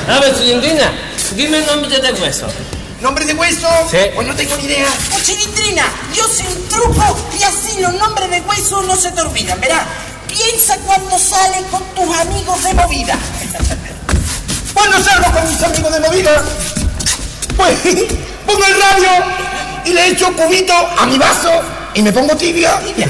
A 0.08 0.20
ver, 0.20 0.36
Cilindrina, 0.36 0.94
dime 1.36 1.58
el 1.58 1.66
nombre 1.66 2.00
de 2.00 2.14
hueso. 2.14 2.48
¿Nombre 3.02 3.25
de 3.25 3.34
hueso? 3.34 3.68
Sí. 3.92 3.98
Pues 4.16 4.28
no 4.28 4.34
tengo 4.34 4.56
ni 4.56 4.64
idea. 4.64 4.88
Oh, 5.14 5.20
Chilindrina, 5.20 5.84
yo 6.14 6.24
sé 6.30 6.48
un 6.48 6.70
truco 6.70 7.18
y 7.38 7.44
así 7.44 7.82
los 7.82 7.94
nombres 7.96 8.30
de 8.30 8.40
hueso 8.40 8.82
no 8.84 8.96
se 8.96 9.12
te 9.12 9.20
olvidan, 9.20 9.60
verás. 9.60 9.84
Piensa 10.30 10.78
cuando 10.78 11.20
sales 11.20 11.64
con 11.70 11.84
tus 11.94 12.18
amigos 12.20 12.64
de 12.64 12.74
movida. 12.74 13.18
Cuando 14.74 15.04
salgo 15.04 15.32
con 15.32 15.50
mis 15.50 15.62
amigos 15.62 15.92
de 15.92 16.00
movida, 16.00 16.44
pues 17.56 17.78
pongo 18.46 18.66
el 18.66 18.82
radio 18.82 19.10
y 19.86 19.94
le 19.94 20.08
echo 20.08 20.34
cubito 20.34 20.74
a 20.74 21.06
mi 21.06 21.18
vaso 21.18 21.52
y 21.94 22.02
me 22.02 22.12
pongo 22.12 22.36
tibia. 22.36 22.80
Termina 22.80 23.08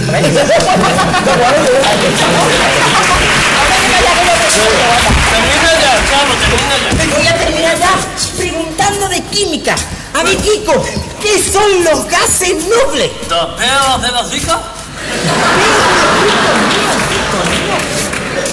ya, 5.81 5.93
chavo, 6.09 6.33
termina 6.49 6.75
ya. 6.77 7.15
Voy 7.15 7.27
a 7.27 7.37
terminar 7.37 7.79
ya 7.79 7.93
preguntando 8.37 9.09
de 9.09 9.21
química. 9.23 9.75
A 10.13 10.23
ver, 10.23 10.37
Kiko, 10.37 10.83
¿qué 11.21 11.43
son 11.51 11.83
los 11.83 12.05
gases 12.07 12.65
nobles? 12.65 13.11
¿Dos 13.27 13.49
pelos 13.55 14.01
de 14.01 14.11
los 14.11 14.31
ricos? 14.31 14.55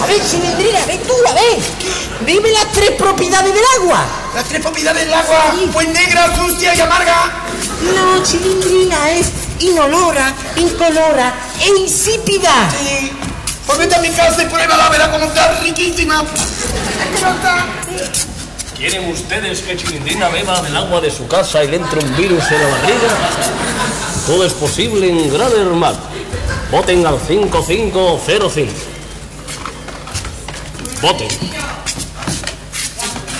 A 0.01 0.05
ver, 0.05 0.21
Chilindrina, 0.29 0.79
ven 0.85 1.01
tú, 1.03 1.13
a 1.29 1.33
ver. 1.33 1.59
Dime 2.25 2.51
las 2.51 2.71
tres 2.73 2.91
propiedades 2.91 3.53
del 3.53 3.63
agua. 3.79 4.22
Las 4.33 4.45
tres 4.45 4.61
propiedades 4.61 5.05
del 5.05 5.13
agua, 5.13 5.53
pues 5.71 5.87
negra, 5.89 6.35
sucia 6.35 6.73
y 6.73 6.81
amarga. 6.81 7.31
No, 7.95 8.23
Chilindrina 8.23 9.11
es 9.11 9.31
inolora, 9.59 10.33
incolora 10.55 11.33
e 11.61 11.67
insípida. 11.79 12.69
Sí. 12.71 13.11
Pues 13.67 13.77
vete 13.77 13.95
a 13.95 13.99
mi 13.99 14.09
casa 14.09 14.41
y 14.43 14.47
pruébala, 14.47 14.89
verá 14.89 15.11
cómo 15.11 15.25
está 15.25 15.59
riquísima. 15.61 16.23
¿Quieren 18.75 19.11
ustedes 19.11 19.61
que 19.61 19.77
Chilindrina 19.77 20.29
beba 20.29 20.61
del 20.61 20.75
agua 20.75 20.99
de 20.99 21.11
su 21.11 21.27
casa 21.27 21.63
y 21.63 21.67
le 21.67 21.77
entre 21.77 21.99
un 21.99 22.15
virus 22.17 22.43
en 22.51 22.61
la 22.61 22.67
barriga? 22.69 23.09
Todo 24.25 24.45
es 24.45 24.53
posible 24.53 25.09
en 25.09 25.31
Gran 25.31 25.51
Hermano. 25.51 25.99
Voten 26.71 27.05
al 27.05 27.19
5505. 27.19 28.71
Voten. 31.01 31.27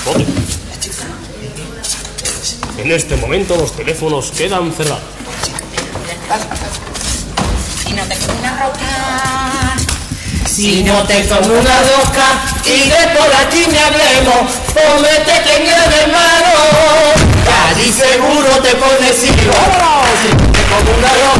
Voten. 0.06 0.63
En 2.78 2.92
este 2.92 3.16
momento 3.18 3.56
los 3.56 3.72
teléfonos 3.74 4.32
quedan 4.32 4.74
cerrados. 4.74 5.04
Si 7.84 7.94
no 7.94 8.04
te 8.04 8.16
come 8.18 8.40
una 8.40 8.64
roca. 8.64 9.76
Si 10.48 10.84
no 10.84 11.04
te 11.04 11.28
como 11.28 11.48
una 11.48 11.80
roca 11.80 12.26
y 12.66 12.90
de 12.90 13.08
por 13.18 13.34
aquí 13.36 13.66
me 13.72 13.80
hablemos, 13.80 14.52
promete 14.74 15.42
que 15.44 15.56
en 15.56 15.68
el 15.68 15.94
hermano, 16.02 16.54
casi 17.46 17.92
seguro 17.92 18.62
te 18.62 18.76
pones 18.76 19.18
ciego. 19.20 19.54
Si 20.22 20.30
no 20.36 20.52
te 20.52 20.62
como 20.70 20.98
una 20.98 21.10
roca 21.10 21.33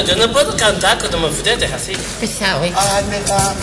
yo 0.00 0.16
no 0.16 0.32
puedo 0.32 0.56
cantar 0.56 0.96
como 1.10 1.26
ustedes 1.26 1.70
así. 1.70 1.92
Pesado, 2.18 2.64
¿eh? 2.64 2.72
Ay, 2.74 3.04
me 3.10 3.20
da. 3.20 3.54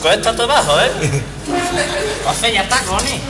Cuesta 0.00 0.34
trabajo, 0.34 0.80
¿eh? 0.80 0.90
O 2.28 2.34
sea, 2.34 2.50
ya 2.50 2.62
está, 2.62 2.78
cojones. 2.82 3.20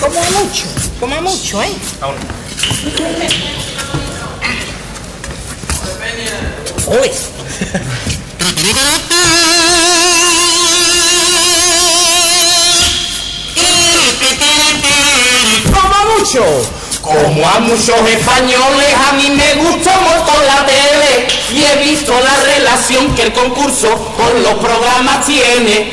Como 0.00 0.20
mucho, 0.30 0.64
como 1.00 1.20
mucho, 1.22 1.62
¿eh? 1.62 1.74
Aún. 2.00 2.16
Uy. 7.00 7.10
Como 17.02 17.46
a 17.46 17.60
muchos 17.60 18.00
españoles, 18.08 18.94
a 19.10 19.12
mí 19.12 19.28
me 19.28 19.54
gustó 19.62 19.90
mucho 19.90 20.42
la 20.46 20.64
tele 20.64 21.28
y 21.52 21.62
he 21.62 21.76
visto 21.84 22.14
la 22.18 22.34
relación 22.42 23.14
que 23.14 23.24
el 23.24 23.32
concurso 23.34 23.94
con 24.16 24.42
los 24.42 24.54
programas 24.54 25.26
tiene. 25.26 25.90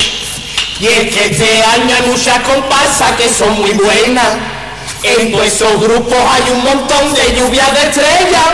Y 0.80 0.88
es 0.88 1.14
que 1.14 1.26
este 1.26 1.62
año 1.64 1.96
hay 1.96 2.08
muchas 2.08 2.40
comparsas 2.44 3.12
que 3.18 3.28
son 3.28 3.60
muy 3.60 3.72
buenas. 3.72 4.38
En 5.04 5.34
todos 5.34 5.82
grupos 5.82 6.18
hay 6.18 6.50
un 6.54 6.64
montón 6.64 7.14
de 7.14 7.36
lluvias 7.36 7.74
de 7.74 7.90
estrellas. 7.90 8.50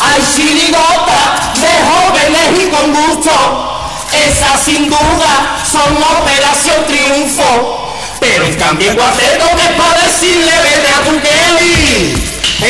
Hay 0.00 0.22
chirigotas 0.34 1.60
de 1.60 1.68
jóvenes 1.92 2.64
y 2.64 2.70
con 2.70 2.94
gusto. 2.94 3.32
Esas 4.12 4.62
sin 4.64 4.88
duda 4.88 5.58
son 5.70 5.94
Operación 6.22 6.86
Triunfo. 6.86 7.81
Pero 8.22 8.44
en 8.46 8.54
cambio 8.54 8.92
en 8.92 8.96
que 8.96 9.02
es 9.02 9.76
para 9.76 10.00
decirle 10.00 10.52
vete 10.62 10.94
a 10.94 11.02
tu 11.02 11.20
Kelly. 11.20 12.14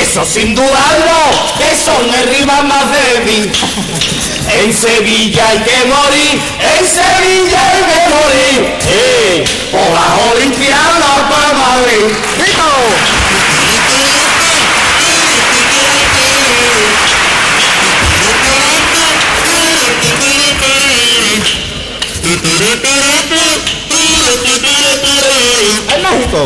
Eso 0.00 0.24
sin 0.24 0.54
dudarlo, 0.54 1.20
que 1.58 1.76
son 1.76 2.08
el 2.14 2.34
rival 2.34 2.66
más 2.66 2.84
débil. 2.90 3.52
En 4.50 4.72
Sevilla 4.72 5.48
hay 5.48 5.58
que 5.58 5.84
morir, 5.84 6.40
en 6.58 6.86
Sevilla 6.88 7.60
hay 7.70 7.82
que 7.90 8.00
morir. 8.14 8.78
Eh, 8.88 9.44
por 9.70 9.90
las 9.92 10.34
Olimpiadas 10.34 11.20
para 11.30 11.52
Madrid. 11.52 12.16
En 24.44 24.61
México. 26.32 26.44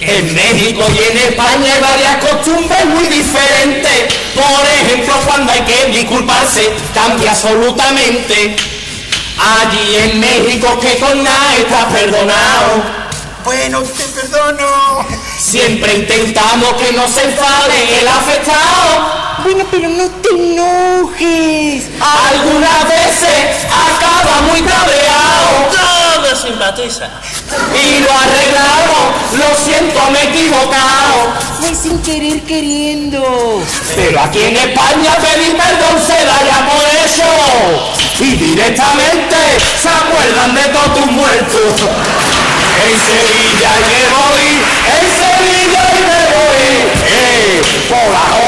En 0.00 0.34
México 0.34 0.84
y 0.92 0.98
en 1.10 1.18
España 1.18 1.72
hay 1.72 1.80
varias 1.80 2.16
costumbres 2.16 2.86
muy 2.86 3.06
diferentes. 3.06 4.14
Por 4.34 4.66
ejemplo, 4.66 5.14
cuando 5.24 5.52
hay 5.52 5.60
que 5.62 5.86
disculparse, 5.86 6.72
cambia 6.92 7.30
absolutamente. 7.30 8.56
Allí 9.38 9.96
en 9.96 10.20
México 10.20 10.78
que 10.80 10.98
con 10.98 11.22
nada 11.22 11.56
está 11.56 11.88
perdonado. 11.88 12.82
Bueno, 13.44 13.82
te 13.82 14.04
perdono. 14.04 15.06
Siempre 15.38 15.94
intentamos 15.94 16.72
que 16.74 16.92
no 16.92 17.06
se 17.08 17.24
enfade 17.24 18.00
el 18.00 18.08
afectado. 18.08 19.42
Bueno, 19.44 19.64
pero 19.70 19.88
no 19.88 20.08
te 20.10 20.30
enojes. 20.30 21.84
Algunas 22.00 22.88
veces 22.88 23.66
acaba 23.68 24.40
muy 24.42 24.60
cabreado. 24.62 25.70
Todo 25.70 26.36
simpatiza. 26.36 27.10
Y 27.74 28.00
lo 28.00 28.10
arreglamos. 28.12 29.04
Lo 29.38 29.64
siento, 29.64 29.98
me 30.10 30.20
he 30.20 30.28
equivocado. 30.28 31.34
Fue 31.60 31.74
sin 31.74 31.98
querer 32.02 32.40
queriendo. 32.42 33.62
Pero 33.96 34.20
aquí 34.20 34.40
en 34.42 34.56
España 34.56 35.16
pedir 35.16 35.56
perdón 35.56 36.00
se 36.06 36.24
da 36.24 36.38
ya 36.44 36.68
por 36.70 36.84
eso. 37.04 37.24
Y 38.20 38.36
directamente 38.36 39.36
se 39.82 39.88
acuerdan 39.88 40.54
de 40.54 40.62
todos 40.64 40.94
tus 40.94 41.06
muertos. 41.12 41.74
En 42.84 42.94
Sevilla 43.00 43.68
hay 43.74 43.84
que 43.90 44.02
morir, 44.12 44.60
en 44.94 45.04
Sevilla 45.18 45.80
hay 45.88 46.02
que 46.04 46.22
morir. 46.36 46.84
Eh, 47.06 47.62
por 47.88 48.06
la 48.12 48.43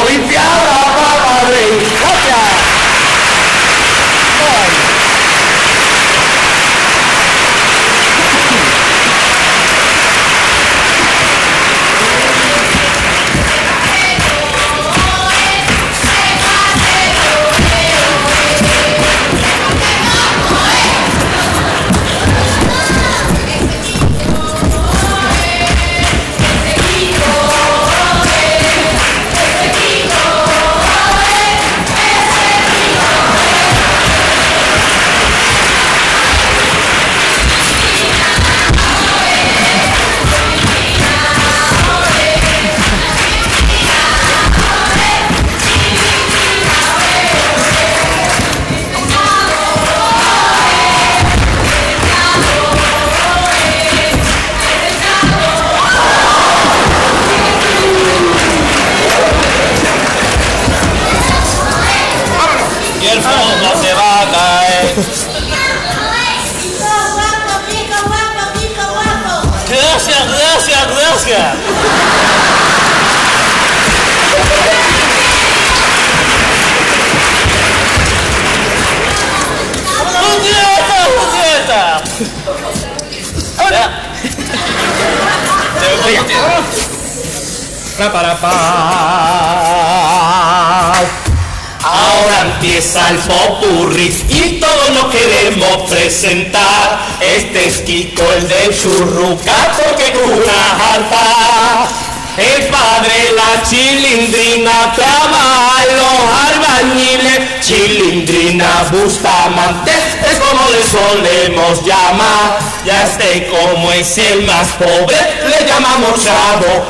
popurrí 93.26 94.24
y 94.28 94.60
todos 94.60 94.90
lo 94.90 95.10
queremos 95.10 95.90
presentar. 95.90 97.00
Este 97.20 97.68
es 97.68 97.78
Kiko, 97.78 98.22
el 98.32 98.48
del 98.48 98.80
churrucato 98.80 99.96
que 99.96 100.12
cura 100.12 100.76
harta. 100.80 101.88
El 102.36 102.66
padre, 102.66 103.32
la 103.34 103.62
chilindrina, 103.62 104.92
trabaja 104.94 105.84
en 105.88 105.96
los 105.96 106.20
albañiles. 106.50 107.40
Chilindrina 107.62 108.84
Bustamante 108.92 109.90
es 109.90 110.38
como 110.38 110.68
le 110.70 110.82
solemos 110.84 111.84
llamar. 111.84 112.58
Ya 112.84 113.04
este 113.04 113.48
como 113.48 113.90
es 113.92 114.18
el 114.18 114.44
más 114.44 114.68
pobre, 114.72 115.16
le 115.48 115.66
llamamos 115.66 116.22
Chavo. 116.22 116.84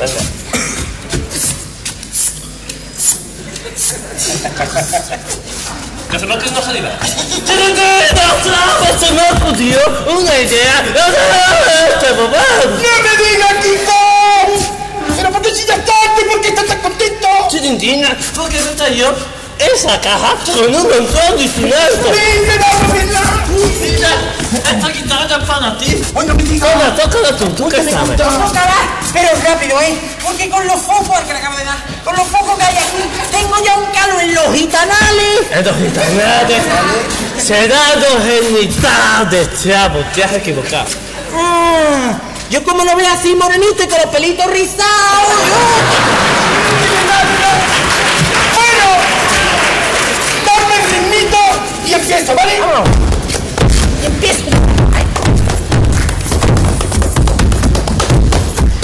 Que 0.00 0.08
se 6.18 6.26
me 6.26 6.36
no 6.36 6.62
saliva. 6.62 6.90
Se 8.98 9.12
me 9.12 9.30
ocurrió 9.32 9.78
una 10.08 10.38
idea. 10.38 10.84
¡Este 11.86 12.14
papá! 12.14 12.46
¡No 12.64 12.92
me 13.02 13.12
digas, 13.22 13.56
Kiko! 13.62 14.00
¿Pero 15.16 15.28
por 15.32 15.42
qué 15.42 15.50
si 15.54 15.66
ya 15.66 15.76
tarde? 15.76 16.24
¿Por 16.30 16.40
qué 16.40 16.48
estás 16.48 16.66
tan 16.66 16.80
contento? 16.80 17.28
Chirindina, 17.50 18.16
¿por 18.34 18.48
qué 18.48 18.58
no 18.58 18.70
trayó 18.70 19.14
esa 19.60 20.00
caja 20.00 20.36
con 20.46 20.74
un 20.74 20.82
montón 20.82 21.36
de. 21.36 21.48
Mira, 23.80 24.10
esta 24.52 24.88
guitarra 24.88 25.36
es 25.36 25.44
para 25.46 25.78
ti. 25.78 26.02
Bueno. 26.12 26.34
Toma, 26.36 26.96
sabes. 27.90 28.16
Tócala, 28.16 28.78
pero 29.12 29.28
rápido, 29.44 29.80
¿eh? 29.80 29.98
Porque 30.22 30.48
con 30.48 30.66
los 30.66 30.80
focos, 30.80 31.20
que 31.20 31.32
le 31.32 31.38
acabo 31.38 31.56
de 31.56 31.64
dar, 31.64 31.76
con 32.04 32.16
los 32.16 32.26
focos 32.28 32.58
que 32.58 32.64
hay 32.64 32.76
aquí, 32.76 33.02
tengo 33.30 33.56
ya 33.64 33.76
un 33.76 33.86
calo 33.92 34.20
en 34.20 34.34
los 34.34 34.54
gitanales. 34.54 35.40
Estos 35.50 35.76
gitanetes 35.76 36.62
será 37.38 37.96
dos 37.96 38.22
genitales, 38.24 39.48
chavo, 39.62 40.00
te 40.14 40.24
has 40.24 40.32
equivocado. 40.32 40.86
Ah, 41.36 42.18
yo 42.50 42.62
como 42.64 42.84
lo 42.84 42.96
veo 42.96 43.12
así 43.12 43.34
morenito 43.34 43.82
y 43.82 43.88
con 43.88 43.98
los 44.00 44.10
pelitos 44.10 44.46
rizados. 44.46 44.88
Y 52.10 52.12
empiezo, 52.12 52.34
¿vale? 52.34 52.52
Y 54.02 54.06
empiezo. 54.06 54.42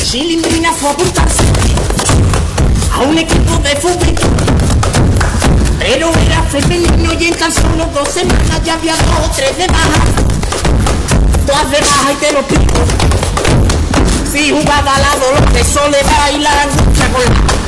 Chilindrina 0.05 0.73
fue 0.73 0.91
a 0.91 0.93
apuntarse 0.93 1.43
a 2.93 3.01
un 3.01 3.19
equipo 3.19 3.59
de 3.59 3.77
fútbol. 3.77 4.15
Pero 5.81 6.13
era 6.25 6.43
femenino 6.45 7.13
y 7.15 7.27
en 7.27 7.35
tan 7.35 7.53
solo 7.53 7.87
dos 7.93 8.09
semanas 8.09 8.63
ya 8.65 8.75
había 8.75 8.95
dos 8.95 9.29
o 9.29 9.31
tres 9.35 9.57
de 9.59 9.67
baja. 9.67 10.05
Todas 11.47 11.71
de 11.71 11.81
baja 11.81 12.13
y 12.13 12.17
te 12.17 12.33
lo 12.33 12.41
explico. 12.41 12.75
Si 14.31 14.51
jugaba 14.51 14.95
al 14.95 15.03
lado 15.03 15.33
lo 15.41 15.53
que 15.53 15.65
sole 15.65 15.99
bailar, 16.03 16.69
lucha 16.77 17.09
con 17.09 17.23
la 17.23 17.66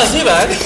Arriba, 0.00 0.42
¿eh? 0.44 0.58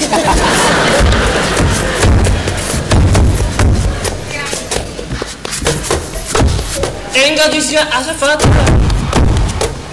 En 7.15 7.37
Galicia 7.37 7.89
hace 7.93 8.13
falta 8.15 8.47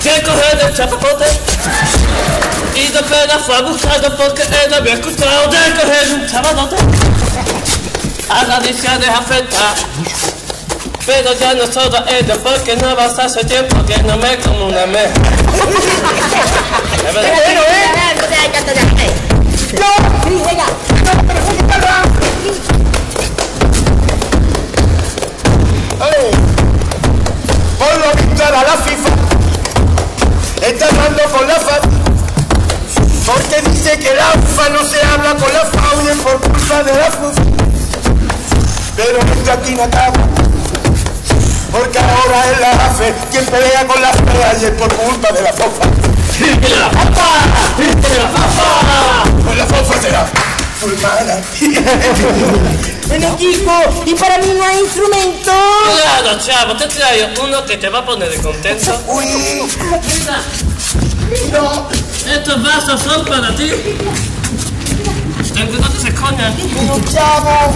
que 0.04 0.22
coger 0.24 0.60
el 0.68 0.76
chapapote 0.76 1.26
y 2.76 2.88
de 2.88 3.04
pena 3.04 3.40
fue 3.40 3.56
abusado 3.56 4.16
porque 4.18 4.44
él 4.44 4.74
había 4.74 4.94
escuchado 4.94 5.48
de 5.50 5.58
coger 5.58 6.14
un 6.14 6.28
chapapote. 6.28 6.76
A 8.30 8.46
Galicia 8.46 8.98
deja 8.98 9.22
falta 9.22 9.76
pero 11.10 11.34
ya 11.34 11.56
no 11.56 11.66
solo 11.66 11.98
ella 12.08 12.36
porque 12.44 12.76
no 12.76 12.96
vas 12.96 13.18
a 13.18 13.26
hacer 13.26 13.44
tiempo 13.48 13.84
que 13.84 13.98
no 14.04 14.16
me 14.18 14.38
como 14.38 14.68
una 14.68 14.86
meja. 14.86 15.12
Es 17.08 17.14
verdad. 17.16 17.34
Bueno, 17.42 17.62
¿eh? 17.62 17.90
Por 27.80 27.98
lo 27.98 28.14
visto 28.14 28.44
a 28.46 28.52
la 28.52 28.78
FIFA 28.78 29.10
está 30.62 30.86
hablando 30.88 31.24
con 31.36 31.48
la 31.48 31.99
porque 33.30 33.62
dice 33.70 34.00
que 34.00 34.16
la 34.16 34.34
UFA 34.34 34.70
no 34.70 34.84
se 34.84 35.00
habla 35.02 35.36
con 35.36 35.54
la 35.54 35.66
FAUNE 35.66 36.16
por 36.24 36.40
culpa 36.42 36.84
de 36.84 36.94
la 36.96 37.12
FUF. 37.12 37.38
Pero 38.96 39.20
esto 39.20 39.52
aquí 39.52 39.76
no 39.76 39.84
acaba. 39.84 40.14
Porque 41.72 42.00
ahora 42.00 42.52
es 42.52 42.60
la 42.60 42.72
AFE 42.88 43.14
quien 43.32 43.46
pelea 43.46 43.86
con 43.86 44.02
y 44.02 44.66
es 44.66 44.72
por 44.72 44.92
culpa 44.96 45.32
de 45.32 45.42
la 45.44 45.54
FOFA. 45.54 45.88
Pues 49.46 49.58
la 49.58 49.66
FOFA 49.68 50.02
será 50.02 50.26
muy 50.82 50.96
mala. 50.98 51.40
Bueno, 53.10 53.36
Kiko, 53.38 54.04
y 54.06 54.14
para 54.14 54.38
mí 54.38 54.54
no 54.56 54.64
hay 54.64 54.82
instrumento. 54.82 55.52
Claro, 55.52 56.40
chavo, 56.40 56.78
te 56.78 56.86
traigo 56.86 57.44
uno 57.44 57.66
que 57.66 57.78
te 57.78 57.90
va 57.90 58.00
a 58.00 58.06
poner 58.06 58.30
de 58.30 58.38
contento. 58.38 59.02
Uy, 59.08 59.26
no. 61.52 61.90
estos 62.32 62.64
vasos 62.64 63.02
son 63.02 63.26
para 63.26 63.56
ti. 63.56 63.72
No 65.60 65.90
te 65.90 66.00
se. 66.00 66.10
Pero 66.12 67.02
chavo, 67.12 67.74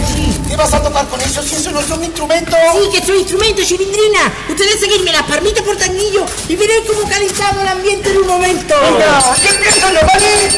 ¿qué 0.48 0.56
vas 0.56 0.74
a 0.74 0.82
tocar 0.82 1.08
con 1.08 1.20
eso 1.22 1.44
si 1.44 1.56
eso 1.56 1.72
no 1.72 1.82
es 1.82 1.90
un 1.90 2.04
instrumento? 2.04 2.56
Sí, 2.74 2.90
que 2.92 3.06
soy 3.06 3.20
instrumento, 3.20 3.62
chilindrina. 3.64 4.32
Ustedes 4.50 4.80
seguirme 4.80 5.12
las 5.12 5.24
palmitas 5.24 5.64
por 5.64 5.76
tanguillo 5.76 6.26
y 6.48 6.56
veréis 6.56 6.84
cómo 6.88 7.08
calentamos 7.10 7.62
el 7.62 7.68
ambiente 7.68 8.12
en 8.12 8.18
un 8.18 8.28
momento. 8.28 8.76
Venga, 8.82 9.36
que 9.42 9.50
empiezo 9.50 9.88
yo, 9.92 10.00
¿vale? 10.08 10.50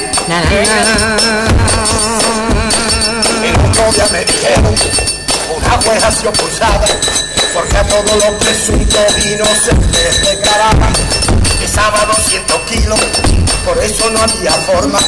En 3.43 3.71
novia 3.71 4.07
me 4.11 4.25
dijeron 4.25 4.75
una 5.57 5.77
buena 5.77 6.11
pulsada 6.11 6.85
porque 7.53 7.77
a 7.77 7.87
todos 7.87 8.23
los 8.23 8.43
presuntos 8.43 9.25
inocentes 9.25 10.21
declaraban 10.21 10.93
pesaba 11.75 12.05
200 12.05 12.61
kilos 12.69 12.99
por 13.65 13.77
eso 13.83 14.09
no 14.09 14.21
había 14.21 14.51
forma 14.51 14.99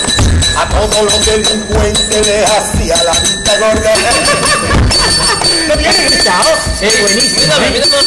a 0.57 0.67
todos 0.69 1.03
los 1.03 1.25
delincuentes 1.25 2.27
les 2.27 2.49
hacía 2.49 3.03
la 3.03 3.11
vista 3.13 3.59
gorda 3.59 3.93
¿Lo 5.67 5.77
bien 5.77 5.93
gritado? 6.09 6.49
Es 6.81 7.01
buenísimo. 7.01 7.41
Mira, 7.41 7.69
mira, 7.69 7.85
mira. 7.85 7.97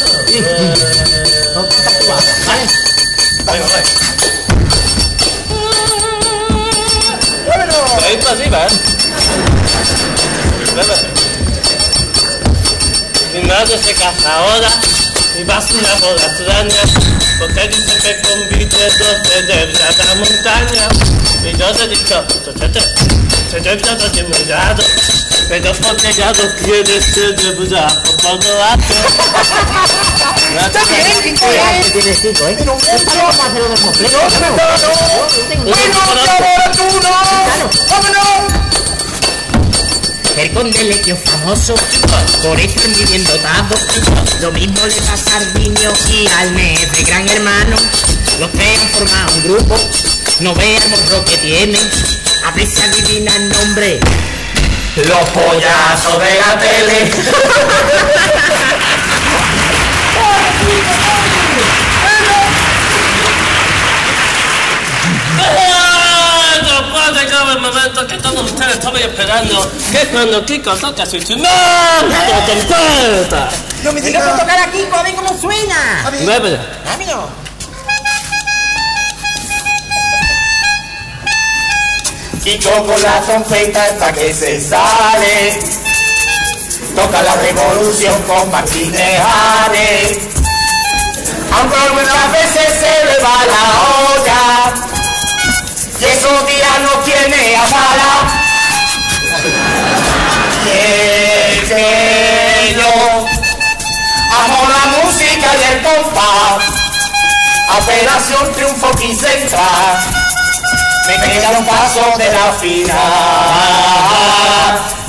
Vale, 3.44 3.60
vale. 3.60 3.84
De 8.00 8.06
ahí 8.06 8.16
para 8.16 8.30
arriba, 8.30 8.66
¿eh? 8.66 8.70
Mi 13.34 13.42
madre 13.42 13.78
se 13.78 13.94
casa 13.94 14.34
ahora 14.34 14.70
y 15.38 15.44
va 15.44 15.56
a 15.56 15.60
una 15.60 15.94
boda 16.00 16.26
extraña 16.26 17.19
dice 17.48 18.00
que 18.02 18.28
con 18.28 18.48
billetes 18.50 18.94
se 19.24 19.42
debe 19.42 19.72
a 19.82 20.04
la 20.04 20.14
montaña 20.16 20.88
y 21.42 21.56
yo 21.56 21.72
le 21.72 21.84
he 21.84 21.88
dicho, 21.88 22.22
"Tochete, 22.44 22.80
se 23.50 23.60
debe 23.60 23.88
a 23.88 23.94
los 23.94 24.12
demasiado 24.12 24.84
pero 25.48 25.72
porque 25.72 26.12
ya 26.12 26.26
no 26.32 26.44
ser 27.00 27.34
demasiado 27.34 28.02
por 28.04 28.16
todo 28.18 28.62
alto 28.64 28.94
Está 30.50 30.84
bien, 30.84 31.34
Kiko. 31.34 31.46
Tienes 31.92 32.18
Kiko, 32.18 32.48
¿eh? 32.48 32.56
Pero 32.58 32.74
mucho. 32.74 32.86
Vamos 33.16 33.40
a 33.40 33.46
hacerlo 33.46 33.68
del 33.68 33.80
completo. 33.80 34.18
No, 34.18 34.40
no, 34.40 34.50
no. 34.50 34.56
Bueno, 35.64 35.94
chavo, 35.94 36.10
ahora 36.10 36.72
tú 36.72 36.84
no. 37.00 37.10
¡Vámonos! 37.90 38.49
Per 40.40 40.52
con 40.52 40.66
ho 40.68 41.16
famoso 41.16 41.74
por 42.42 42.58
estar 42.58 42.88
muy 42.88 43.04
bien 43.04 43.22
dotado. 43.24 43.74
Lo 44.40 44.50
mismo 44.52 44.86
le 44.86 44.94
pasa 45.02 45.36
al 45.36 45.52
niño 45.52 45.92
y 46.08 46.26
al 46.28 46.52
mes 46.52 46.90
de 46.92 47.04
gran 47.04 47.28
hermano. 47.28 47.76
Los 48.38 48.50
tres 48.52 48.78
han 48.80 49.34
un 49.34 49.42
grupo, 49.42 49.76
no 50.40 50.54
veamos 50.54 51.10
lo 51.10 51.22
que 51.26 51.36
tienen. 51.36 51.90
A 52.46 52.52
ver 52.52 52.66
si 52.66 52.80
adivina 52.80 53.36
el 53.36 53.50
nombre. 53.50 54.00
Los 54.96 55.28
pollazos 55.28 56.18
de 56.18 56.40
la 56.40 56.58
tele. 56.58 57.10
Cuando 70.10 70.44
Kiko 70.44 70.74
toca 70.76 71.06
su 71.06 71.16
instrumento 71.16 71.48
trompeta. 72.46 73.48
No 73.82 73.92
me 73.92 74.00
Tengo 74.00 74.20
que 74.20 74.40
tocar 74.40 74.58
a 74.58 74.70
Kiko 74.70 74.96
a 74.96 75.02
ver 75.02 75.14
cómo 75.14 75.38
suena. 75.40 76.10
Muévelo. 76.22 76.58
Rápido. 76.84 77.28
Kiko 82.44 82.86
con 82.86 83.02
la 83.02 83.20
trompeta 83.20 83.84
hasta 83.84 84.12
que 84.12 84.34
se 84.34 84.60
sale. 84.60 85.58
Toca 86.94 87.22
la 87.22 87.36
revolución 87.36 88.22
con 88.22 88.50
Martínez 88.50 89.20
Ares. 89.64 90.18
Aunque 91.52 91.76
algunas 91.76 92.32
veces 92.32 92.68
se 92.80 93.04
le 93.06 93.18
va 93.22 93.46
la 93.46 93.64
olla. 94.14 94.74
Y 96.00 96.04
esos 96.04 96.46
días 96.46 96.80
no 96.82 97.00
tiene 97.00 97.56
a 97.56 98.49
yo 102.76 102.92
amo 104.38 104.60
la 104.68 104.84
música 105.02 105.48
y 105.54 105.62
el 105.72 105.78
compás. 105.82 106.64
Operación 107.78 108.52
Triunfo 108.52 108.90
Quicentra 108.92 109.68
me 111.06 111.14
queda 111.22 111.50
un 111.50 111.64
paso 111.66 112.02
de 112.18 112.32
la 112.32 112.52
final. 112.52 112.90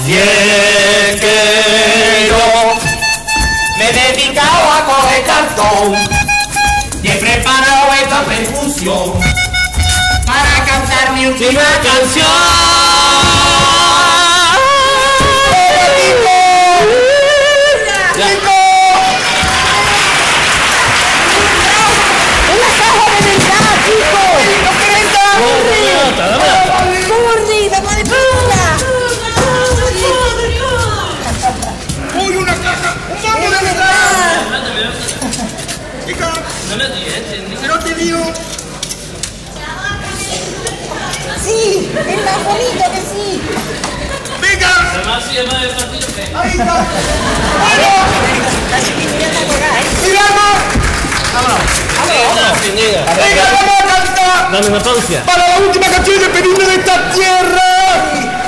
Y 0.05 0.13
que 1.19 2.27
yo 2.27 2.45
me 3.77 3.89
he 3.89 3.93
dedicado 3.93 4.71
a 4.71 4.85
coger 4.85 5.23
cartón 5.25 5.95
y 7.03 7.07
he 7.07 7.15
preparado 7.15 7.93
esta 7.93 8.23
percusión 8.23 9.13
para 10.25 10.65
cantar 10.65 11.13
mi 11.13 11.25
última 11.27 11.61
canción. 11.83 12.80
Venga, 52.71 52.83
finida. 52.83 53.03
¡Venga, 53.15 53.43
vamos 53.51 53.75
a 53.81 53.85
cantar! 53.85 54.51
Dame 54.51 54.67
una 54.67 54.79
pancia. 54.79 55.23
Para 55.25 55.47
la 55.47 55.57
última 55.59 55.87
canción 55.87 56.19
de 56.19 56.29
pedirme 56.29 56.63
de 56.63 56.75
esta 56.75 57.11
tierra, 57.11 57.69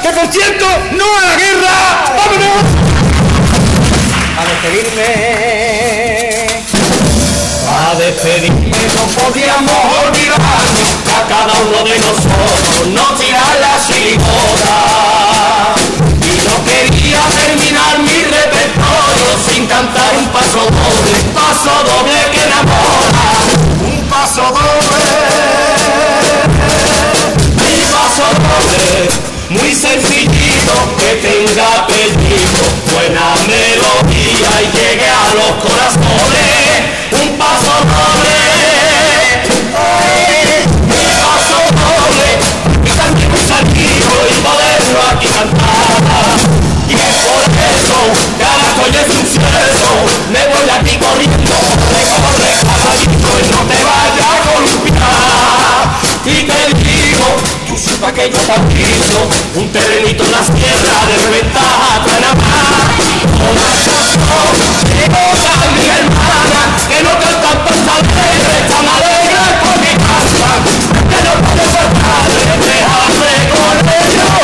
que 0.02 0.10
por 0.10 0.28
cierto, 0.32 0.66
no 0.92 1.04
a 1.04 1.22
la 1.22 1.36
guerra. 1.36 2.06
¡Vámonos! 2.16 2.64
A 4.40 4.46
despedirme. 4.46 5.08
A 7.68 7.96
despedirme 7.96 8.78
no 8.96 9.04
podíamos 9.22 9.80
olvidarnos 10.06 10.90
a 11.10 11.28
cada 11.28 11.54
uno 11.60 11.84
de 11.84 12.00
nosotros 12.00 12.88
nos 12.94 13.20
tirar 13.20 13.56
la. 13.60 13.74
Y 16.22 16.34
no 16.48 16.56
quería 16.64 17.22
terminar 17.42 18.00
mi 18.00 18.24
repertorio 18.24 19.30
sin 19.50 19.66
cantar 19.68 20.16
un 20.18 20.28
paso 20.28 20.60
doble, 20.60 21.18
paso 21.34 21.74
doble 21.84 22.20
que 22.32 22.42
enamora. 22.46 23.73
Paso 24.10 24.42
doble. 24.42 25.14
Mi 27.58 27.76
paso 27.92 28.28
doble, 28.44 29.10
muy 29.50 29.72
sencillito, 29.74 30.76
que 30.98 31.12
tenga 31.16 31.66
apellido, 31.82 32.64
buena 32.94 33.28
melodía 33.48 34.52
y 34.62 34.64
llegue 34.76 35.10
a 35.10 35.34
los 35.34 35.54
corazones. 35.64 36.74
Un 37.12 37.30
paso 37.38 37.76
doble, 37.92 38.38
mi 40.88 41.06
paso 41.22 41.60
doble, 41.74 42.30
y 42.86 42.90
también 42.98 43.30
un 43.32 43.44
saltillo 43.48 44.18
y 44.30 44.34
poderlo 44.42 45.00
aquí 45.12 45.28
cantar. 45.28 46.38
Y 46.88 46.94
es 46.94 47.16
por 47.26 47.44
eso, 47.50 47.98
que 48.38 48.44
ahora 48.44 48.68
estoy 48.70 48.92
que 58.24 58.32
yo 58.32 58.40
te 58.40 59.60
un 59.60 59.70
terrenito 59.74 60.24
en 60.24 60.32
las 60.32 60.46
tierras 60.46 61.08
de 61.08 61.18
reventaja 61.28 62.06
Panamá. 62.06 62.96
Una 63.52 63.62
canción 63.62 64.08
de 64.88 65.10
todas 65.10 65.60
mis 65.76 65.88
hermanas 65.92 66.88
que 66.88 67.04
no 67.04 67.12
cantan 67.20 67.58
tan 67.66 67.84
alegres, 67.92 68.64
tan 68.70 68.88
alegres 68.88 69.52
por 69.60 69.76
mi 69.82 69.94
casa, 70.08 70.50
que 71.10 71.20
no 71.20 71.34
puede 71.44 71.66
faltar, 71.68 72.24
déjame 72.64 73.36
con 73.52 73.76
ellos. 73.90 74.43